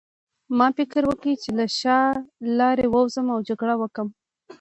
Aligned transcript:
ما 0.57 0.67
فکر 0.77 1.01
وکړ 1.07 1.27
چې 1.43 1.49
له 1.57 1.65
شا 1.79 1.99
لارې 2.59 2.85
ووځم 2.89 3.27
او 3.33 3.39
جګړه 3.49 3.75
وکړم 3.77 4.07